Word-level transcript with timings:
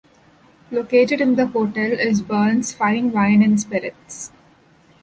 Located 0.71 1.21
in 1.21 1.35
the 1.35 1.45
hotel 1.45 1.91
is 1.91 2.23
Bern's 2.23 2.73
Fine 2.73 3.11
Wine 3.11 3.43
and 3.43 3.59
Spirits. 3.61 4.31